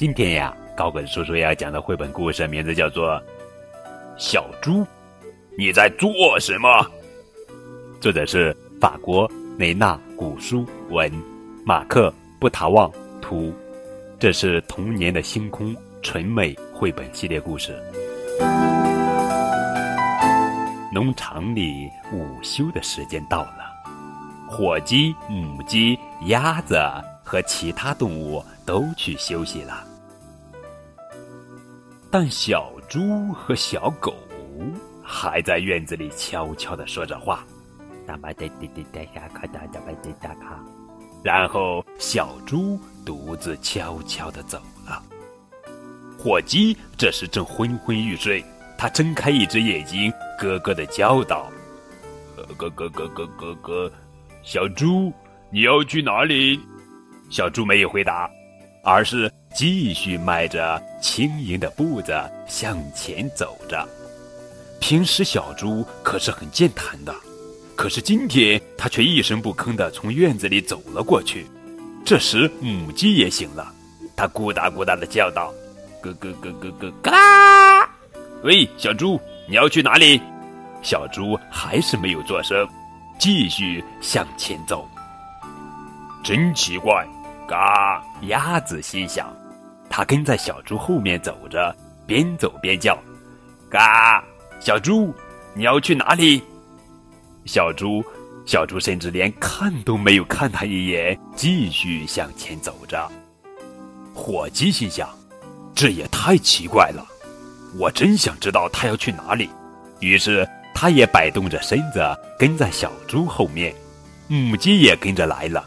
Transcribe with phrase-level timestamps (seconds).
[0.00, 3.16] 今天呀，高个子叔叔要讲的绘本故事名字叫做
[4.16, 4.80] 《小猪》，
[5.58, 6.90] 你在做什么？
[8.00, 11.12] 作者是法国雷纳古书文，
[11.66, 13.52] 马克布塔旺图，
[14.18, 17.78] 这是童年的星空纯美绘本系列故事。
[20.94, 23.70] 农场里午休的时间到了，
[24.48, 26.80] 火鸡、母鸡、鸭子
[27.22, 29.84] 和其他动物都去休息了，
[32.10, 34.14] 但小猪和小狗
[35.02, 37.44] 还在院子里悄悄地说着话。
[41.22, 45.00] 然后小猪独自悄悄地走了。
[46.18, 48.44] 火鸡这时正昏昏欲睡。
[48.76, 51.50] 他睁开一只眼睛，咯咯的叫道
[52.56, 53.92] ：“咯咯咯咯咯咯，
[54.42, 55.12] 小猪，
[55.50, 56.58] 你要去哪里？”
[57.28, 58.28] 小猪没有回答，
[58.82, 59.29] 而是
[59.60, 63.86] 继续迈着轻盈的步子向前走着。
[64.80, 67.14] 平时小猪可是很健谈的，
[67.76, 71.46] 可是今天它却一声不吭的从院子里走了过去。
[72.06, 73.70] 这时母鸡也醒了，
[74.16, 75.52] 它咕哒咕哒的叫道
[76.00, 77.86] ：“咯咯咯咯咯，嘎！”
[78.42, 80.18] 喂，小猪，你要去哪里？
[80.80, 82.66] 小猪还是没有作声，
[83.18, 84.88] 继续向前走。
[86.24, 87.06] 真奇怪，
[87.46, 88.02] 嘎！
[88.22, 89.30] 鸭子心想，
[90.00, 92.98] 他跟在小猪后面走着，边走边叫
[93.68, 94.24] ：“嘎！
[94.58, 95.14] 小猪，
[95.52, 96.42] 你要去哪里？”
[97.44, 98.02] 小猪，
[98.46, 103.12] 小猪甚至连看都没有看他一眼，继续向前走着。
[104.14, 105.06] 火鸡心想，
[105.74, 107.06] 这也太奇怪了。
[107.76, 109.50] 我真想知道他要去哪里，
[109.98, 112.00] 于是他也摆动着身子
[112.38, 113.74] 跟在小猪后面，
[114.28, 115.62] 母鸡也跟着来了。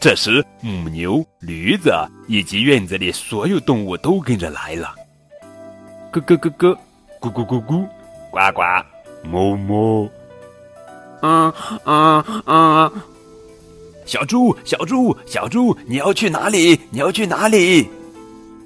[0.00, 1.92] 这时，母牛、驴子
[2.28, 4.94] 以及院子里所有动物都跟着来了。
[6.12, 6.78] 咯咯咯咯，
[7.20, 7.84] 咕咕咕咕，
[8.30, 8.62] 呱呱，
[9.28, 10.08] 哞哞。
[11.20, 11.52] 嗯
[11.84, 12.92] 嗯嗯，
[14.06, 16.80] 小猪，小猪，小猪，你要去哪里？
[16.90, 17.88] 你要去哪里？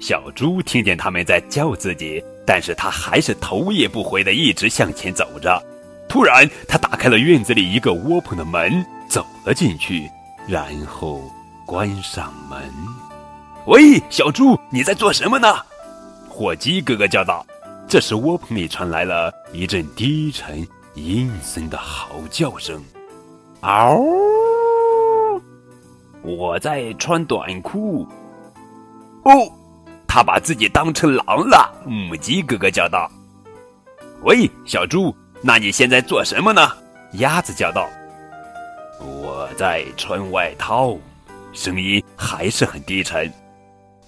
[0.00, 2.22] 小猪听见他们在叫自己。
[2.44, 5.62] 但是他还是头也不回的一直向前走着。
[6.08, 10.10] 突然，他打开了院子里一个窝棚的门，走了进去，
[10.50, 11.22] 然后
[11.64, 12.60] 关上门。
[13.66, 15.46] 喂，小猪，你在做什么呢？
[16.28, 17.46] 火鸡哥哥叫道。
[17.86, 22.82] 这时，窝棚里传来了一阵低沉阴森的嚎叫声。
[23.60, 23.96] 嗷！
[26.22, 28.04] 我在穿短裤。
[29.22, 29.32] 哦。
[30.08, 33.08] 他把自己当成狼了，母鸡哥哥叫道
[34.24, 36.68] ：“喂，小猪，那你现在做什么呢？”
[37.14, 37.88] 鸭子叫道
[39.56, 40.96] ：“在穿外套。”
[41.52, 43.28] 声音还是很低沉。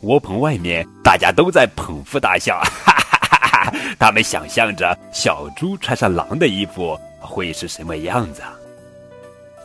[0.02, 3.72] 窝棚外面，大家都在捧腹大笑，哈哈哈哈！
[3.98, 8.42] 他们想象着小猪穿上狼的衣服会是什么样子。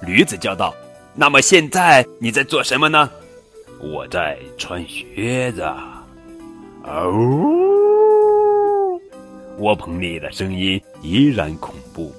[0.02, 0.74] 驴子叫道
[1.14, 3.10] ：“那么现在你在做什么呢？”
[3.82, 5.62] 我在穿靴子。
[6.84, 7.12] 哦，
[9.58, 12.12] 窝棚里的声音依然恐怖。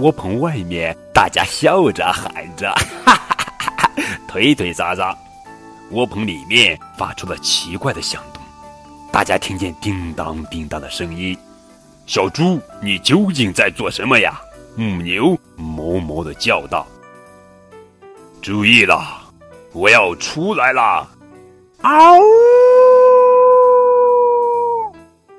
[0.00, 2.72] 窝棚外面，大家笑着喊着，
[3.04, 3.92] 哈哈哈哈哈
[4.26, 5.14] 推推搡搡。
[5.90, 8.42] 窝棚里面发出了奇怪的响动，
[9.12, 11.36] 大家听见叮当叮当的声音。
[12.06, 14.40] 小猪，你究竟在做什么呀？
[14.74, 16.86] 母牛哞哞的叫道
[18.40, 19.20] ：“注意了，
[19.72, 21.06] 我要出来了！”
[21.82, 22.18] 嗷！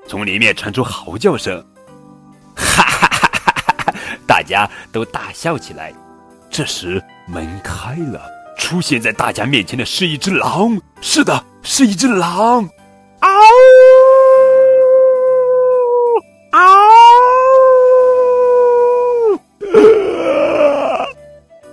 [0.08, 1.66] 从里面传出嚎叫声，
[4.32, 5.94] 大家都大笑起来。
[6.50, 8.22] 这时门开了，
[8.58, 10.80] 出现在大家面前的是一只狼。
[11.02, 12.70] 是的，是一只狼！
[13.20, 13.30] 嗷！
[16.54, 16.62] 嗷！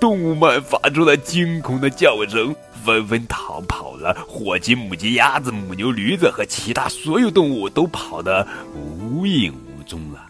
[0.01, 2.53] 动物们发出了惊恐的叫声。
[2.85, 8.45] 纷纷逃跑了，火鸡、母鸡、鸭子、母牛、驴子和其他所有动物都跑得
[8.75, 10.25] 无影无踪了。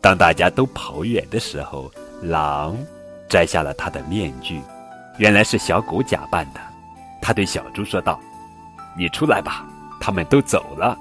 [0.00, 1.90] 当大家都跑远的时候，
[2.22, 2.76] 狼
[3.28, 4.60] 摘下了他的面具，
[5.18, 6.60] 原来是小狗假扮的。
[7.20, 8.18] 他对小猪说道
[8.96, 9.66] ：“你出来吧，
[10.00, 10.98] 他们都走了。”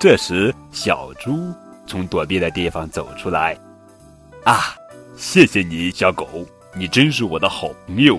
[0.00, 1.52] 这时，小猪
[1.86, 3.56] 从躲避的地方走出来。
[4.44, 4.74] “啊，
[5.16, 6.26] 谢谢你，小狗，
[6.74, 8.18] 你真是我的好朋友。”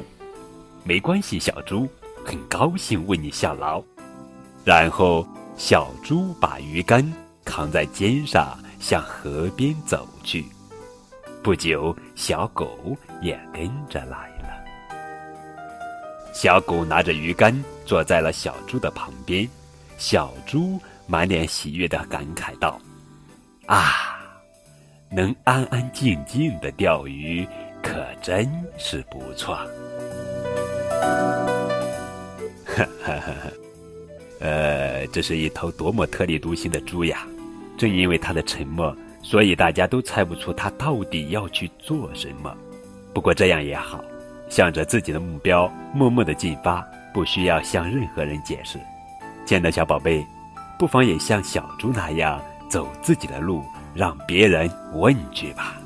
[0.86, 1.88] 没关系，小猪
[2.24, 3.84] 很高兴为你效劳。
[4.64, 5.28] 然后，
[5.58, 7.12] 小猪把鱼竿
[7.44, 10.46] 扛在肩上，向河边走去。
[11.42, 14.50] 不久，小狗也跟着来了。
[16.34, 17.54] 小狗拿着鱼竿
[17.86, 19.48] 坐在了小猪的旁边，
[19.98, 22.80] 小猪满脸喜悦的感慨道
[23.68, 24.20] ：“啊，
[25.10, 27.48] 能安安静静的钓鱼，
[27.82, 29.56] 可真是不错。”
[32.66, 33.52] 哈哈哈哈，
[34.40, 37.28] 呃，这是一头多么特立独行的猪呀！
[37.82, 42.56] 正因为他的沉默，所以大家都猜不出他到底要去做什么。
[43.12, 44.00] 不过这样也好，
[44.50, 48.78] 向着自己的目标默默的进发，不需要向任何人解释。
[49.48, 50.24] 亲爱的小宝贝，
[50.78, 52.40] 不妨也像小猪那样
[52.70, 53.64] 走自己的路，
[53.96, 55.81] 让别人问去吧。